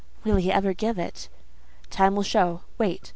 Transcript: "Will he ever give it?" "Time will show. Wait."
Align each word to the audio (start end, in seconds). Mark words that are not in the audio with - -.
"Will 0.23 0.37
he 0.37 0.51
ever 0.51 0.73
give 0.73 0.97
it?" 0.97 1.29
"Time 1.91 2.15
will 2.15 2.23
show. 2.23 2.61
Wait." 2.79 3.09